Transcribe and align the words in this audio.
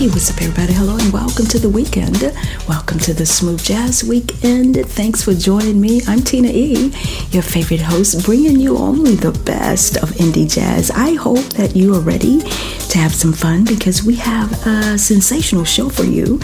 Hey, 0.00 0.08
what's 0.08 0.30
up, 0.30 0.40
everybody? 0.40 0.72
Hello, 0.72 0.96
and 0.96 1.12
welcome 1.12 1.44
to 1.44 1.58
the 1.58 1.68
weekend. 1.68 2.22
Welcome 2.66 2.98
to 3.00 3.12
the 3.12 3.26
Smooth 3.26 3.62
Jazz 3.62 4.02
Weekend. 4.02 4.74
Thanks 4.86 5.22
for 5.22 5.34
joining 5.34 5.78
me. 5.78 6.00
I'm 6.08 6.22
Tina 6.22 6.48
E, 6.48 6.90
your 7.32 7.42
favorite 7.42 7.82
host, 7.82 8.24
bringing 8.24 8.58
you 8.58 8.78
only 8.78 9.14
the 9.14 9.32
best 9.44 9.98
of 9.98 10.08
indie 10.12 10.50
jazz. 10.50 10.90
I 10.90 11.12
hope 11.12 11.44
that 11.58 11.76
you 11.76 11.94
are 11.96 12.00
ready 12.00 12.40
to 12.40 12.98
have 12.98 13.14
some 13.14 13.34
fun 13.34 13.64
because 13.64 14.02
we 14.02 14.16
have 14.16 14.66
a 14.66 14.98
sensational 14.98 15.64
show 15.64 15.88
for 15.90 16.04
you 16.04 16.38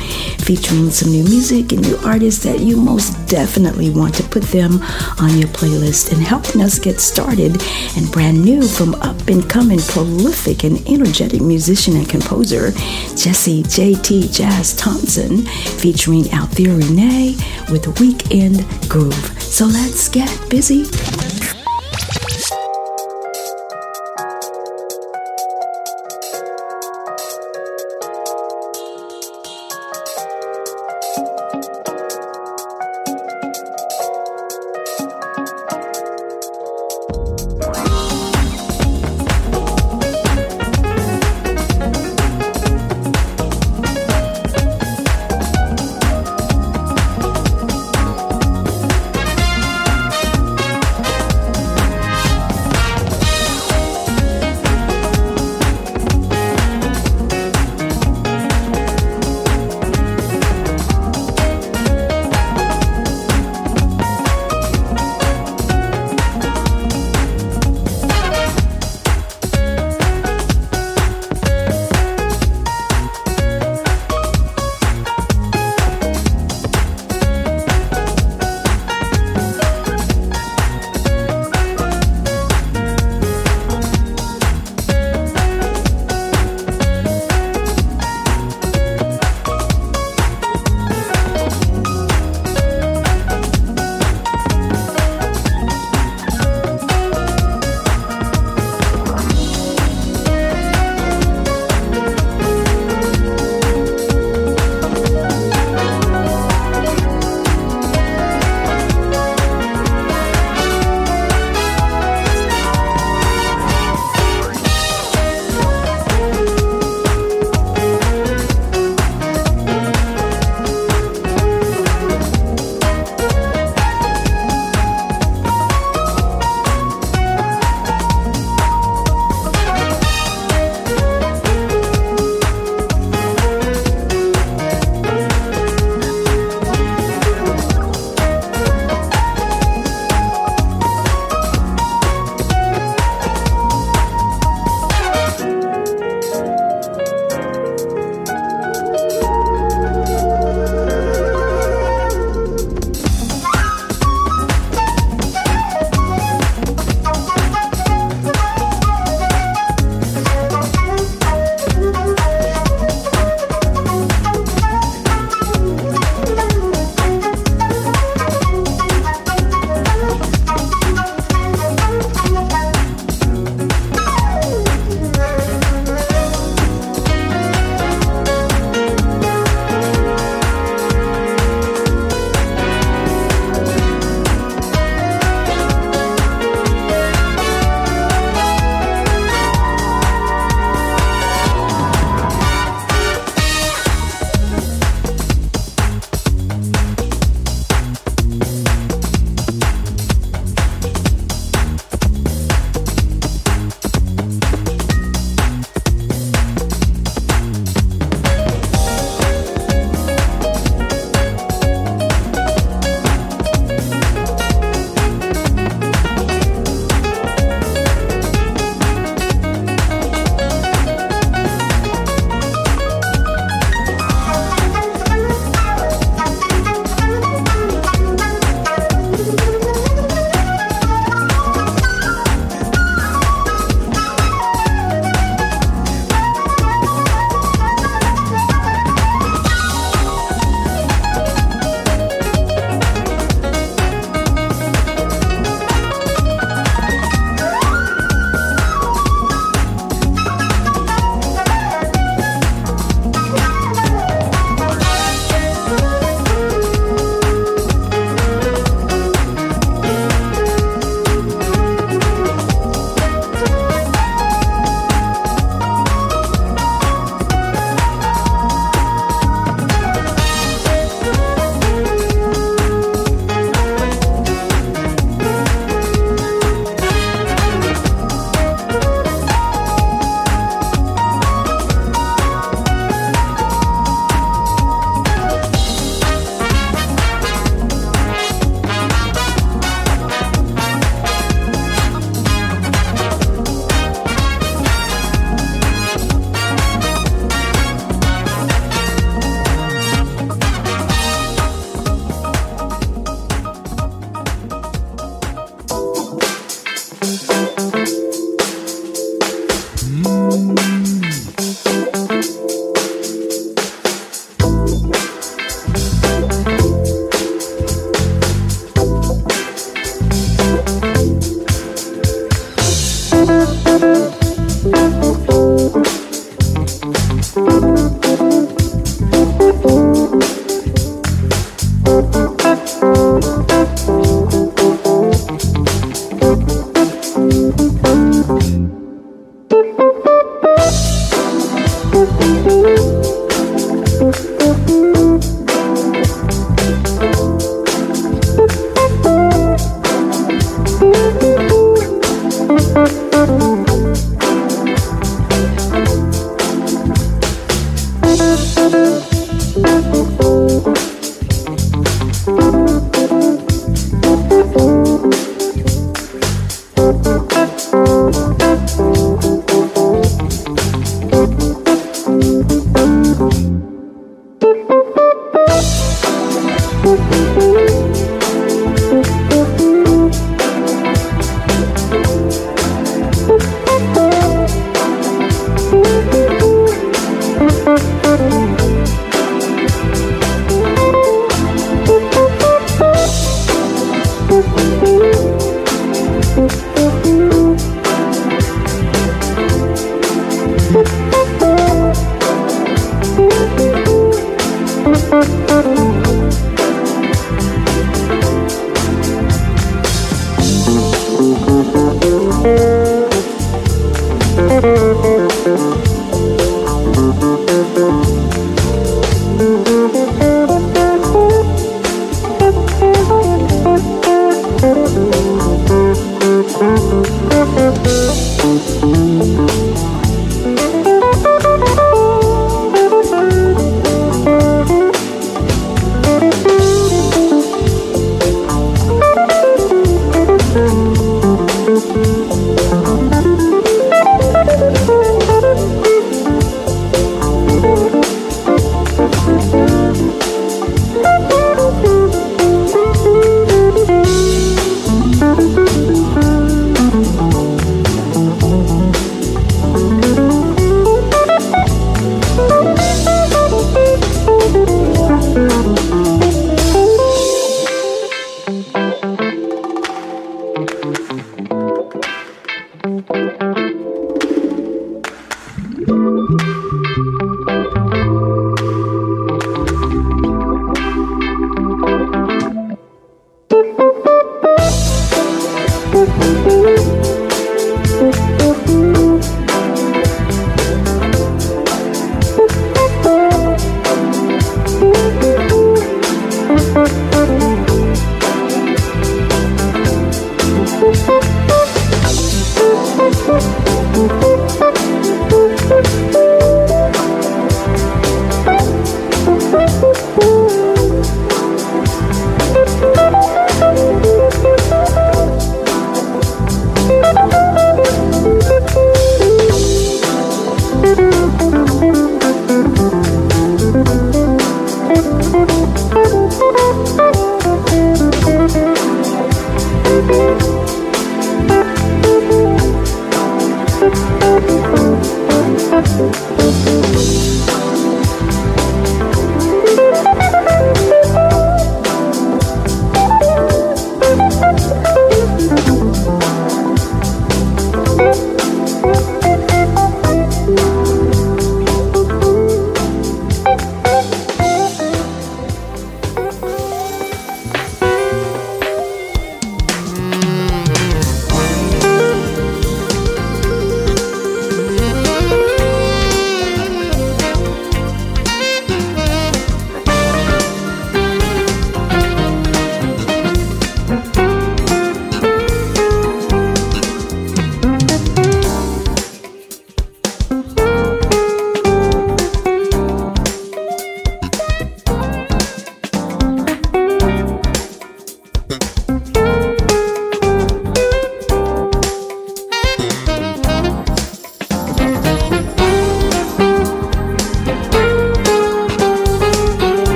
featuring 0.45 0.91
some 0.91 1.11
new 1.11 1.25
music 1.25 1.73
and 1.73 1.81
new 1.81 1.97
artists 2.05 2.45
that 2.45 2.61
you 2.61 2.77
most 2.77 3.27
definitely 3.27 3.91
want 3.91 4.15
to 4.15 4.23
put 4.23 4.45
them 4.45 4.81
on 5.19 5.37
your 5.39 5.49
playlist 5.49 6.13
and 6.13 6.23
helping 6.23 6.61
us 6.61 6.79
get 6.79 7.01
started 7.01 7.61
and 7.97 8.13
brand 8.13 8.45
new 8.45 8.63
from 8.63 8.95
up 8.97 9.27
and 9.27 9.51
coming 9.51 9.81
prolific 9.81 10.63
and 10.63 10.87
energetic 10.87 11.41
musician 11.41 11.97
and 11.97 12.09
composer 12.09 12.71
Jesse 13.17 13.46
JT 13.47 14.33
Jazz 14.33 14.75
Thompson 14.75 15.43
featuring 15.79 16.29
Althea 16.33 16.75
Rene 16.75 17.37
with 17.71 18.01
Weekend 18.01 18.67
Groove. 18.89 19.41
So 19.41 19.67
let's 19.67 20.09
get 20.09 20.29
busy. 20.51 21.36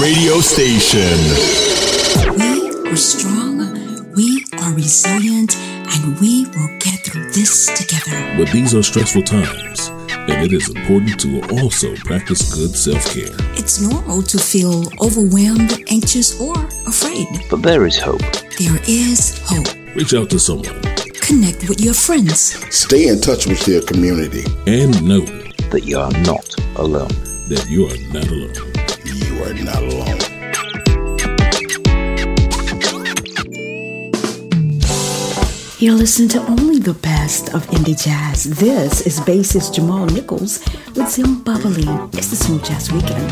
Radio 0.00 0.40
station. 0.40 1.16
We 2.36 2.90
are 2.90 2.96
strong, 2.96 4.12
we 4.14 4.44
are 4.60 4.74
resilient, 4.74 5.56
and 5.56 6.20
we 6.20 6.46
will 6.46 6.78
get 6.78 7.00
through 7.04 7.30
this 7.32 7.66
together. 7.76 8.36
But 8.36 8.52
these 8.52 8.74
are 8.74 8.82
stressful 8.82 9.22
times, 9.22 9.88
and 10.10 10.44
it 10.44 10.52
is 10.52 10.68
important 10.68 11.18
to 11.20 11.40
also 11.60 11.94
practice 11.96 12.54
good 12.54 12.74
self 12.76 13.04
care. 13.14 13.34
It's 13.56 13.80
normal 13.80 14.22
to 14.22 14.38
feel 14.38 14.84
overwhelmed, 15.00 15.82
anxious, 15.88 16.38
or 16.40 16.54
afraid. 16.86 17.26
But 17.50 17.62
there 17.62 17.86
is 17.86 17.98
hope. 17.98 18.20
There 18.58 18.78
is 18.86 19.40
hope. 19.46 19.68
Reach 19.94 20.14
out 20.14 20.28
to 20.30 20.38
someone. 20.38 20.82
Connect 21.22 21.68
with 21.68 21.80
your 21.80 21.94
friends. 21.94 22.40
Stay 22.74 23.08
in 23.08 23.20
touch 23.20 23.46
with 23.46 23.66
your 23.66 23.82
community. 23.82 24.44
And 24.66 25.02
know 25.02 25.24
that 25.70 25.84
you 25.84 25.98
are 25.98 26.12
not 26.22 26.54
alone. 26.76 27.08
That 27.48 27.66
you 27.68 27.86
are 27.86 28.12
not 28.12 28.28
alone. 28.28 28.65
You're 35.78 35.92
listening 35.92 36.30
to 36.30 36.40
only 36.46 36.78
the 36.78 36.94
best 36.94 37.52
of 37.52 37.66
indie 37.66 38.02
jazz. 38.02 38.44
This 38.44 39.02
is 39.02 39.20
bassist 39.20 39.74
Jahmal 39.74 40.10
Nichols 40.10 40.60
with 40.94 41.04
Simbabaline. 41.04 42.14
It's 42.16 42.30
the 42.30 42.36
Smooth 42.36 42.64
Jazz 42.64 42.90
Weekend. 42.90 43.30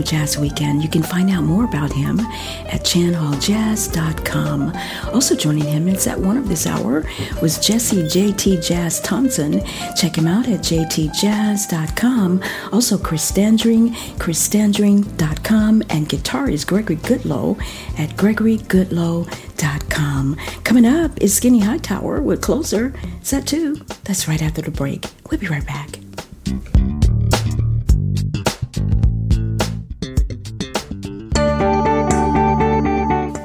Jazz 0.00 0.38
Weekend. 0.38 0.84
You 0.84 0.88
can 0.88 1.02
find 1.02 1.28
out 1.28 1.42
more 1.42 1.64
about 1.64 1.92
him 1.92 2.20
at 2.20 2.84
chanhalljazz.com. 2.84 4.72
Also 5.12 5.34
joining 5.34 5.64
him 5.64 5.88
is 5.88 6.06
at 6.06 6.20
one 6.20 6.36
of 6.36 6.48
this 6.48 6.68
hour 6.68 7.04
was 7.42 7.58
Jesse 7.58 8.04
JT 8.04 8.64
Jazz 8.64 9.00
Thompson. 9.00 9.60
Check 9.96 10.16
him 10.16 10.28
out 10.28 10.46
at 10.46 10.60
jtjazz.com. 10.60 12.40
Also 12.72 12.96
Chris 12.96 13.24
Standring, 13.24 13.88
chrisstandring.com, 14.18 15.82
and 15.90 16.08
guitarist 16.08 16.68
Gregory 16.68 16.94
Goodloe 16.96 17.58
at 17.98 18.10
gregorygoodloe.com. 18.16 20.36
Coming 20.64 20.86
up 20.86 21.20
is 21.20 21.34
Skinny 21.34 21.60
Hightower 21.60 22.20
with 22.20 22.40
Closer, 22.40 22.92
set 23.22 23.46
two. 23.46 23.76
That's 24.04 24.28
right 24.28 24.42
after 24.42 24.62
the 24.62 24.70
break. 24.70 25.06
We'll 25.30 25.40
be 25.40 25.48
right 25.48 25.66
back. 25.66 25.98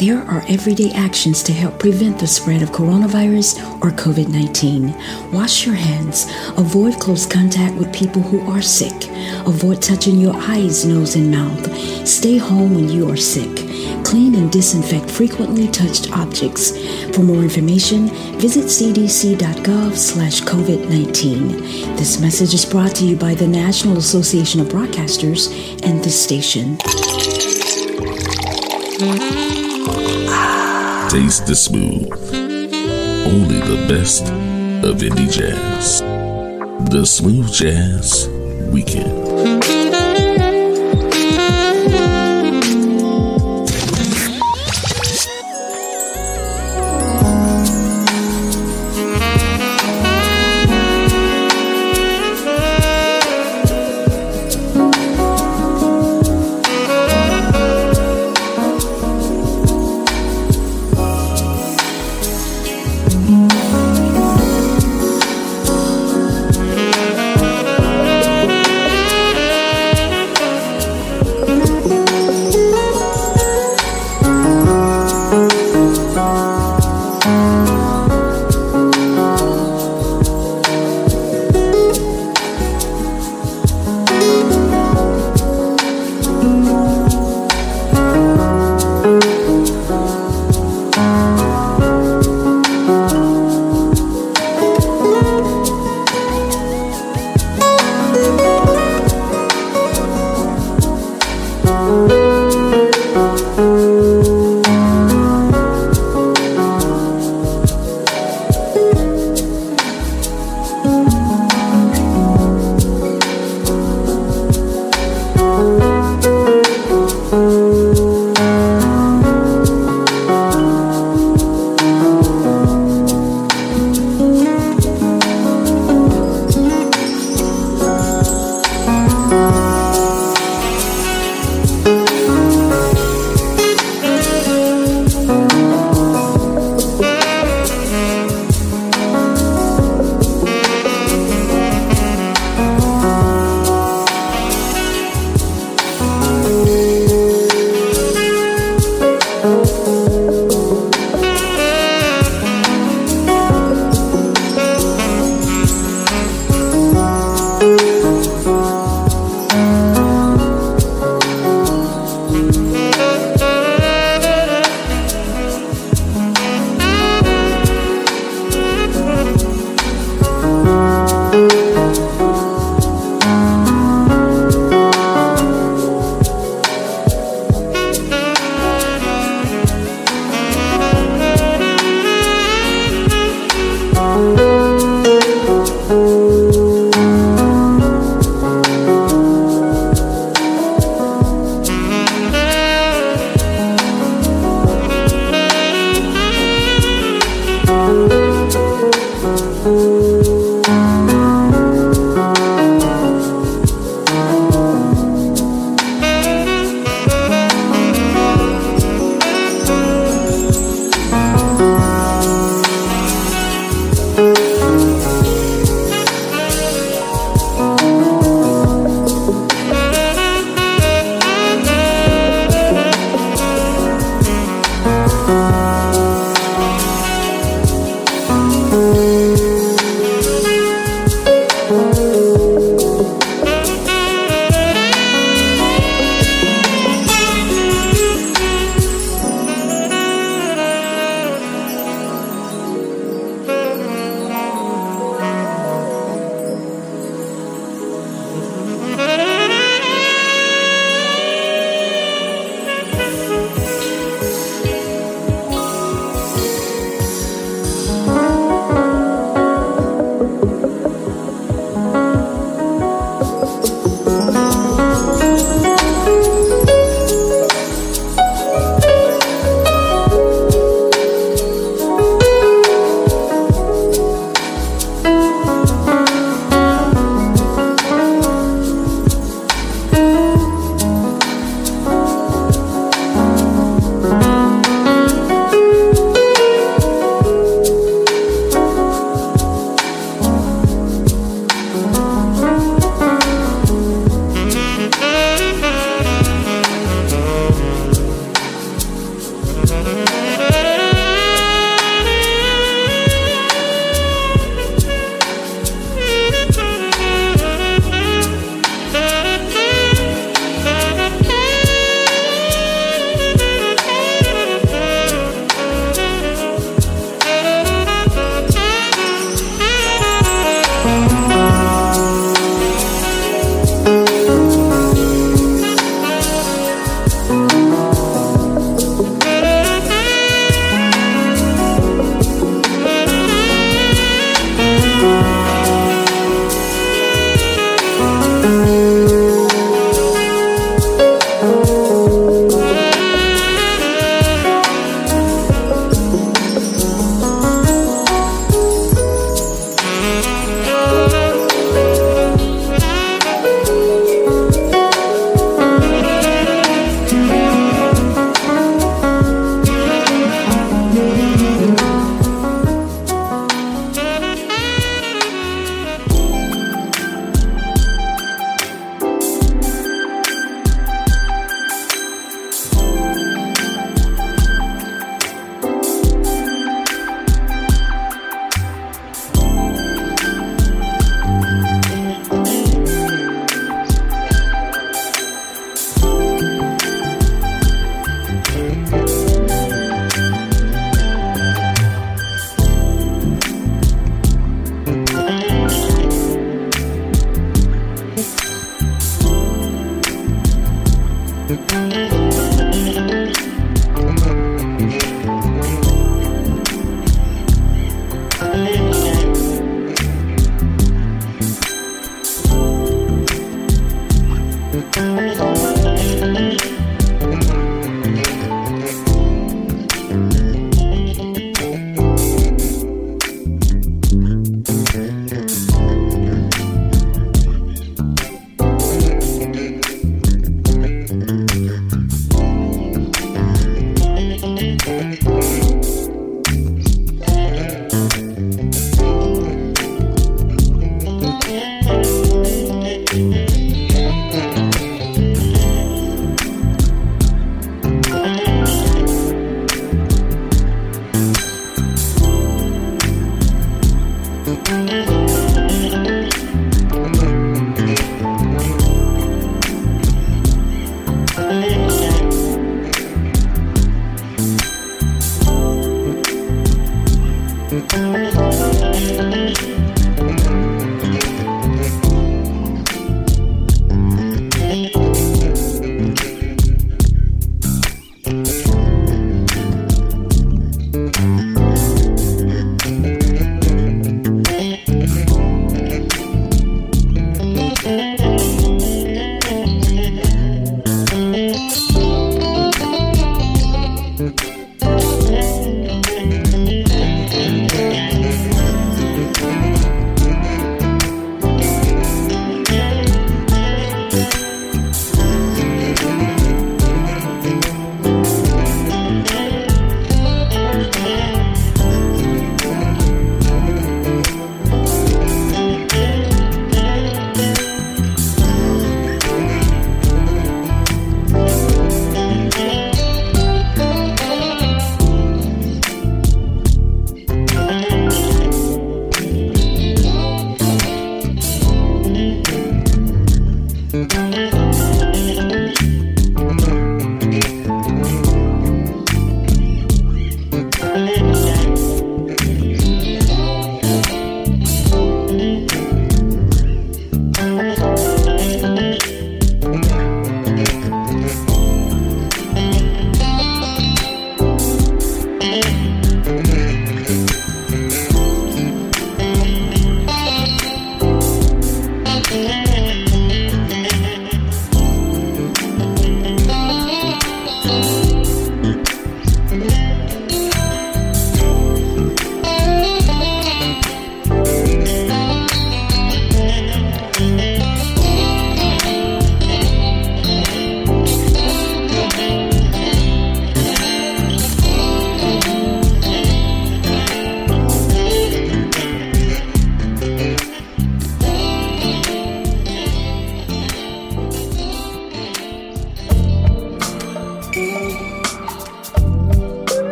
There 0.00 0.22
are 0.22 0.42
everyday 0.48 0.92
actions 0.92 1.42
to 1.42 1.52
help 1.52 1.78
prevent 1.78 2.18
the 2.18 2.26
spread 2.26 2.62
of 2.62 2.70
coronavirus 2.70 3.60
or 3.84 3.90
COVID 3.90 4.28
19. 4.28 4.94
Wash 5.30 5.66
your 5.66 5.74
hands. 5.74 6.24
Avoid 6.56 6.98
close 6.98 7.26
contact 7.26 7.74
with 7.74 7.92
people 7.92 8.22
who 8.22 8.40
are 8.50 8.62
sick. 8.62 9.10
Avoid 9.46 9.82
touching 9.82 10.18
your 10.18 10.34
eyes, 10.34 10.86
nose, 10.86 11.16
and 11.16 11.30
mouth. 11.30 11.76
Stay 12.08 12.38
home 12.38 12.74
when 12.74 12.88
you 12.88 13.10
are 13.10 13.16
sick. 13.18 13.54
Clean 14.02 14.34
and 14.36 14.50
disinfect 14.50 15.10
frequently 15.10 15.68
touched 15.68 16.10
objects. 16.12 16.70
For 17.14 17.22
more 17.22 17.42
information, 17.42 18.08
visit 18.38 18.64
cdc.gov 18.64 19.94
slash 19.94 20.40
COVID-19. 20.40 21.98
This 21.98 22.18
message 22.22 22.54
is 22.54 22.64
brought 22.64 22.94
to 22.94 23.04
you 23.04 23.16
by 23.16 23.34
the 23.34 23.46
National 23.46 23.98
Association 23.98 24.62
of 24.62 24.68
Broadcasters 24.68 25.52
and 25.84 26.02
this 26.02 26.24
station. 26.24 26.78
Taste 31.10 31.48
the 31.48 31.56
smooth. 31.56 32.12
Only 33.26 33.58
the 33.58 33.84
best 33.88 34.22
of 34.84 34.98
indie 34.98 35.28
jazz. 35.28 36.02
The 36.92 37.04
Smooth 37.04 37.52
Jazz 37.52 38.28
Weekend. 38.72 39.19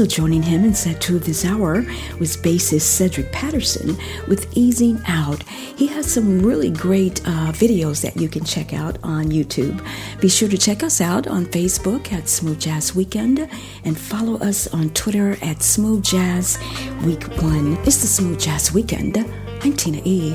Also 0.00 0.16
joining 0.16 0.42
him 0.42 0.64
in 0.64 0.72
set 0.72 0.98
two 0.98 1.16
of 1.16 1.26
this 1.26 1.44
hour 1.44 1.84
was 2.18 2.34
bassist 2.34 2.88
Cedric 2.88 3.30
Patterson 3.32 3.98
with 4.26 4.56
Easing 4.56 4.98
Out. 5.06 5.42
He 5.42 5.86
has 5.88 6.10
some 6.10 6.40
really 6.40 6.70
great 6.70 7.20
uh, 7.26 7.52
videos 7.52 8.00
that 8.00 8.16
you 8.16 8.26
can 8.26 8.42
check 8.42 8.72
out 8.72 8.96
on 9.02 9.26
YouTube. 9.26 9.86
Be 10.18 10.30
sure 10.30 10.48
to 10.48 10.56
check 10.56 10.82
us 10.82 11.02
out 11.02 11.26
on 11.26 11.44
Facebook 11.44 12.14
at 12.14 12.30
Smooth 12.30 12.58
Jazz 12.58 12.94
Weekend 12.94 13.46
and 13.84 13.98
follow 13.98 14.38
us 14.38 14.66
on 14.68 14.88
Twitter 14.94 15.36
at 15.42 15.62
Smooth 15.62 16.02
Jazz 16.02 16.58
Week 17.04 17.22
1. 17.42 17.74
It's 17.84 18.00
the 18.00 18.06
Smooth 18.06 18.40
Jazz 18.40 18.72
Weekend. 18.72 19.18
I'm 19.62 19.74
Tina 19.74 20.00
E. 20.06 20.34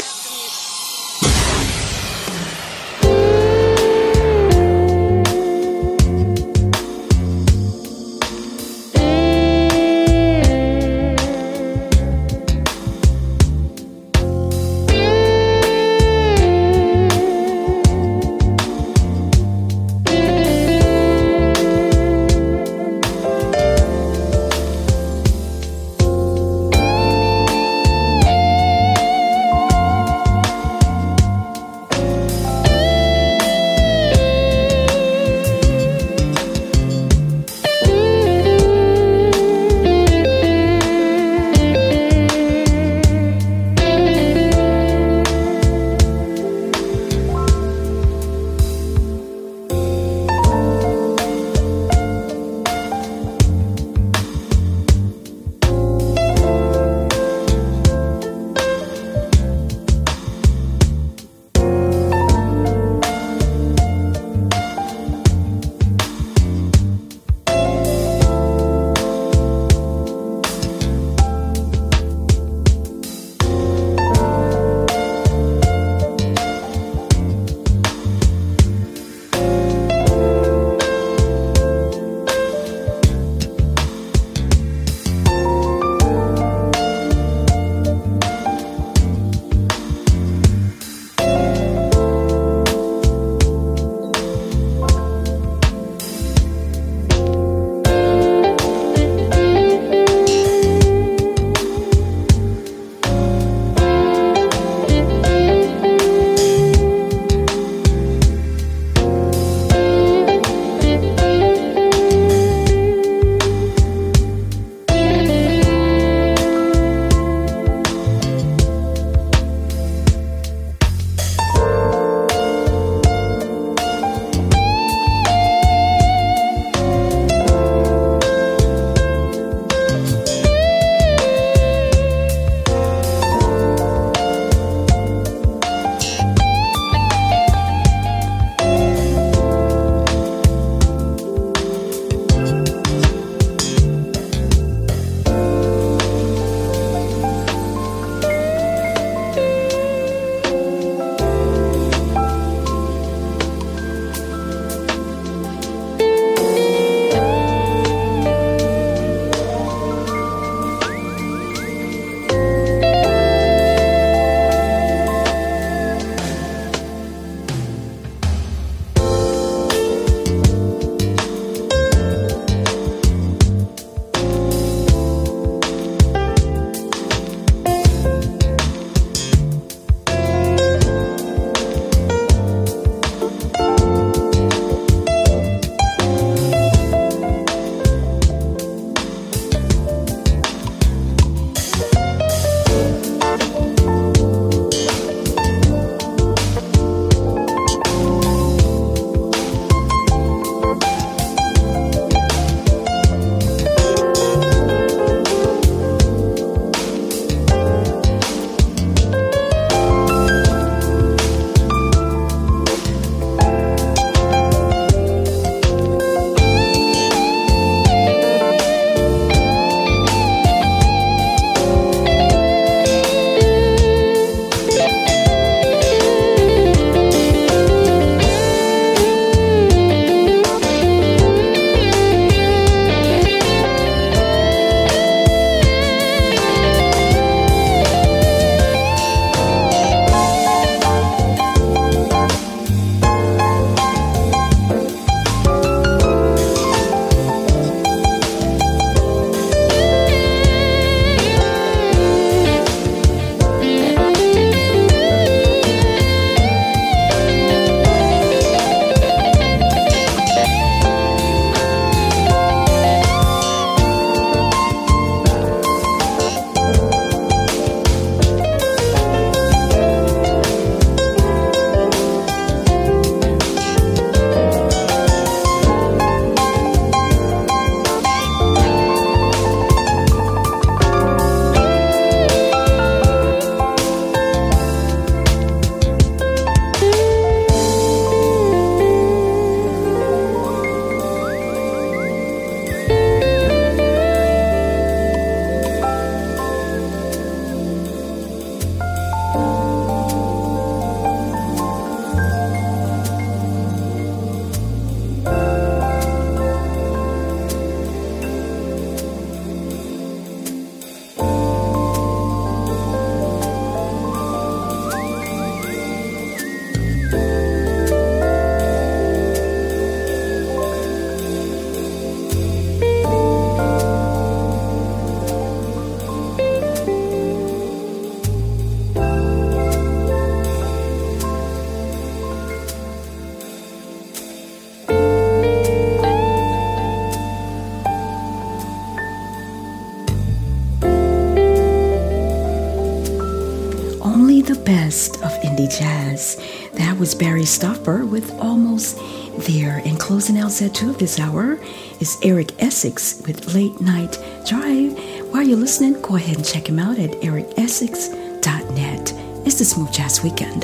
With 347.81 348.31
Almost 348.39 348.99
There. 349.47 349.81
And 349.83 349.99
closing 349.99 350.37
out 350.37 350.51
set 350.51 350.75
two 350.75 350.91
of 350.91 350.99
this 350.99 351.19
hour 351.19 351.59
is 351.99 352.15
Eric 352.21 352.49
Essix 352.59 353.25
with 353.25 353.55
Late 353.55 353.81
Night 353.81 354.19
Drive. 354.45 354.95
While 355.31 355.41
you're 355.41 355.57
listening, 355.57 355.99
go 355.99 356.15
ahead 356.15 356.35
and 356.35 356.45
check 356.45 356.69
him 356.69 356.77
out 356.77 356.99
at 356.99 357.09
ericessix.net. 357.21 359.13
It's 359.47 359.57
the 359.57 359.65
Smooth 359.65 359.91
Jazz 359.91 360.21
Weekend. 360.21 360.63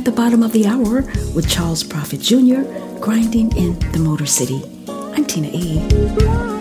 At 0.00 0.06
the 0.06 0.12
bottom 0.12 0.42
of 0.42 0.50
the 0.52 0.66
hour 0.66 1.02
with 1.34 1.46
Charles 1.46 1.84
Prophet 1.84 2.20
Jr. 2.22 2.62
grinding 3.00 3.54
in 3.54 3.78
the 3.92 3.98
Motor 3.98 4.24
City. 4.24 4.62
I'm 4.88 5.26
Tina 5.26 5.50
E. 5.52 6.59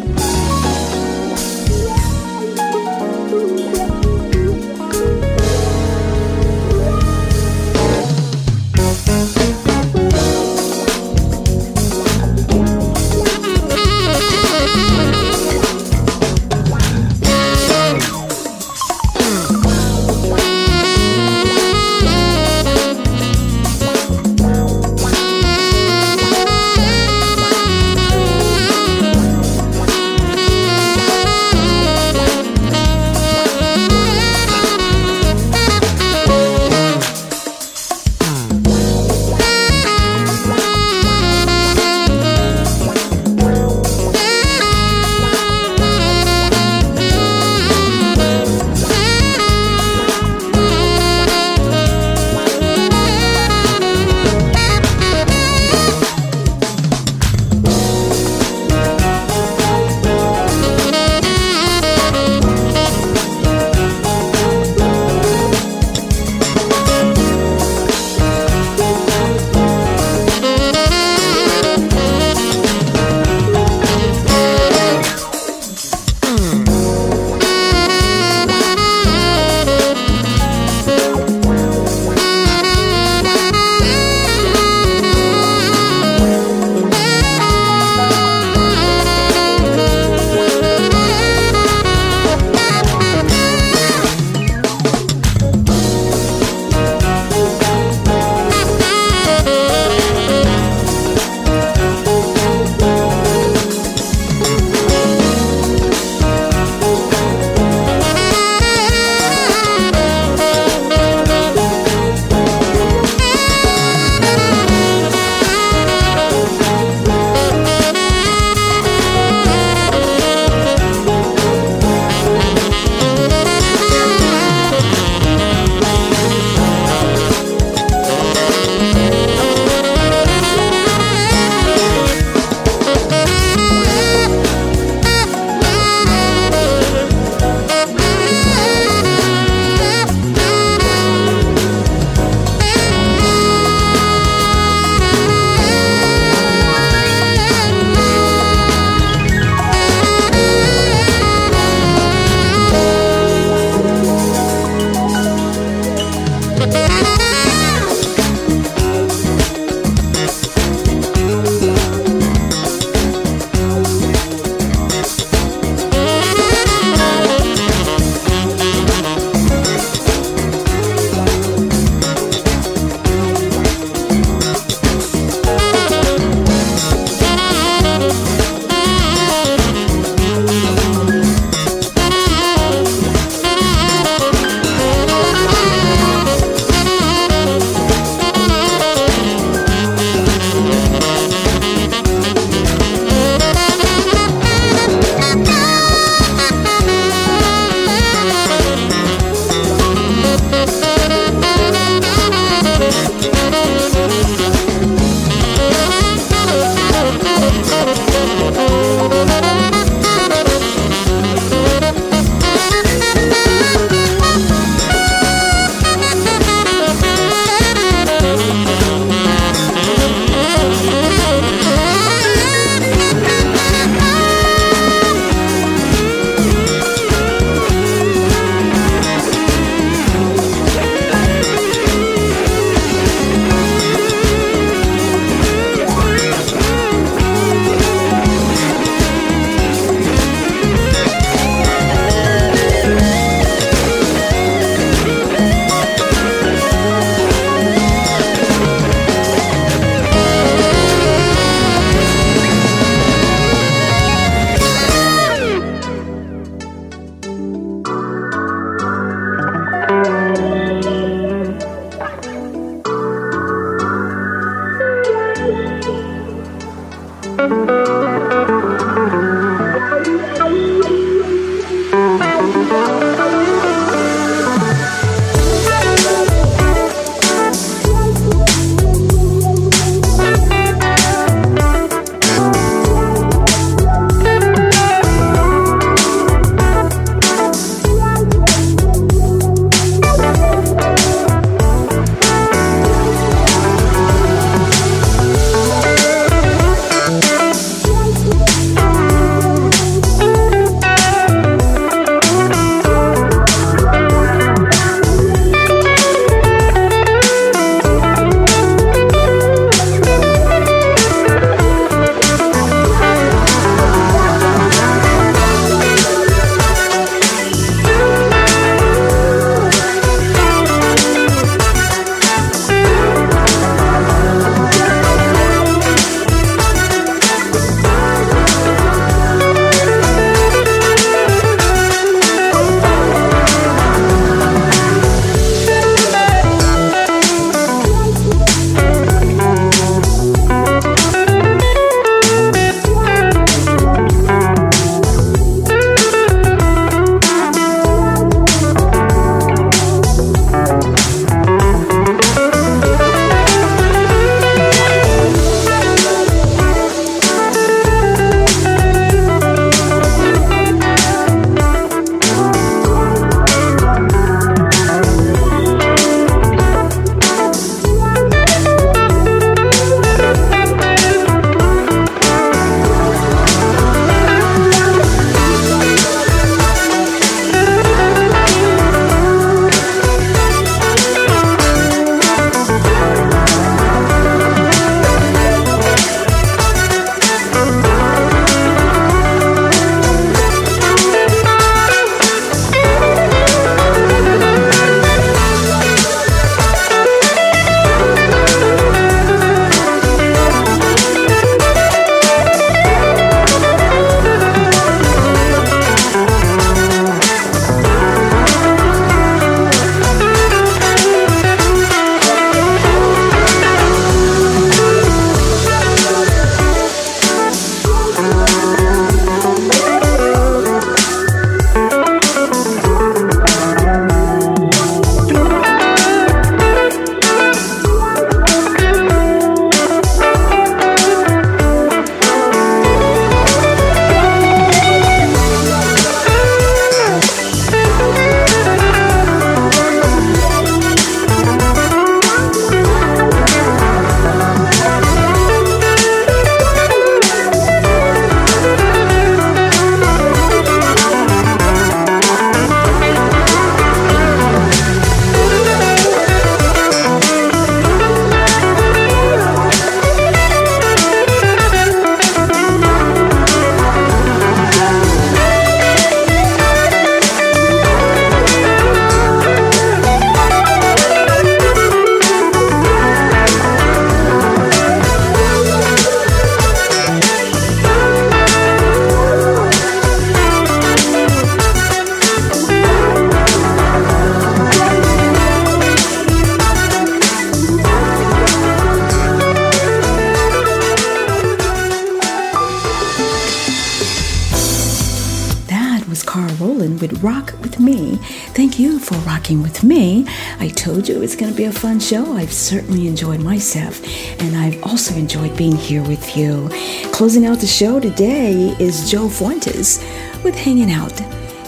Thank 498.53 498.77
you 498.77 498.99
for 498.99 499.15
rocking 499.19 499.61
with 499.61 499.83
me. 499.83 500.25
I 500.59 500.67
told 500.69 501.07
you 501.07 501.21
it's 501.21 501.35
going 501.35 501.51
to 501.51 501.57
be 501.57 501.63
a 501.65 501.71
fun 501.71 501.99
show. 501.99 502.33
I've 502.33 502.51
certainly 502.51 503.07
enjoyed 503.07 503.39
myself, 503.39 504.01
and 504.41 504.55
I've 504.55 504.83
also 504.83 505.15
enjoyed 505.15 505.55
being 505.55 505.75
here 505.75 506.03
with 506.03 506.35
you. 506.35 506.69
Closing 507.13 507.45
out 507.45 507.59
the 507.59 507.67
show 507.67 507.99
today 507.99 508.75
is 508.79 509.09
Joe 509.09 509.29
Fuentes 509.29 509.99
with 510.43 510.55
Hanging 510.55 510.91
Out. 510.91 511.13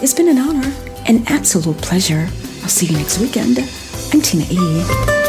It's 0.03 0.13
been 0.13 0.27
an 0.27 0.37
honor, 0.37 0.73
an 1.05 1.23
absolute 1.27 1.77
pleasure. 1.77 2.27
I'll 2.61 2.69
see 2.69 2.87
you 2.87 2.97
next 2.97 3.19
weekend. 3.19 3.59
I'm 4.11 4.21
Tina 4.21 4.45
E. 4.49 5.20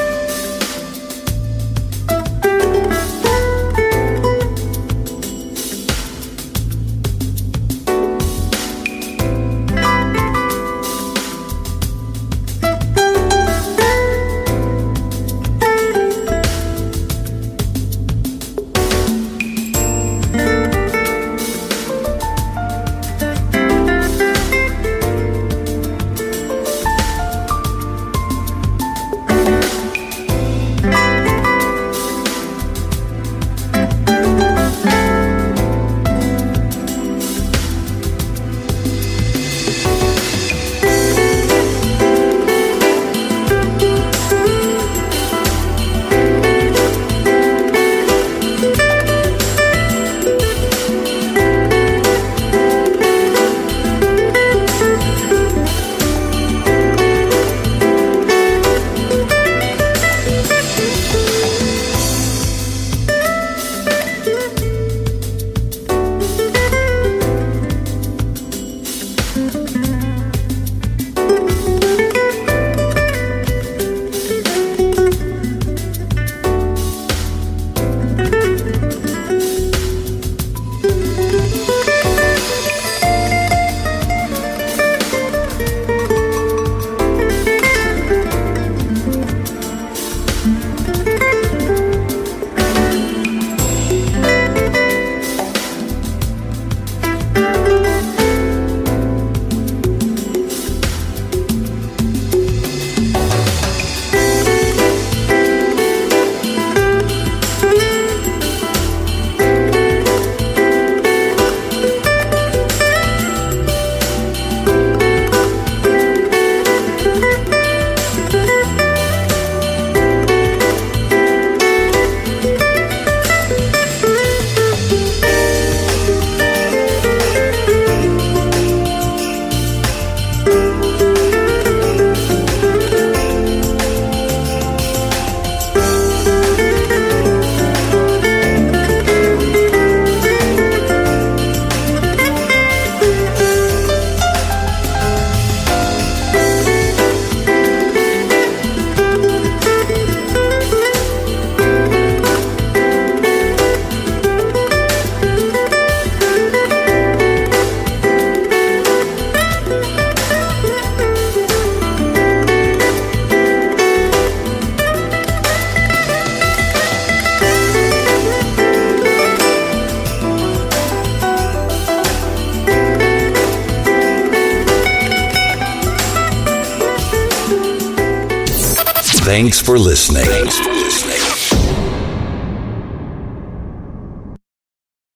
for 179.73 179.79
listening. 179.79 180.42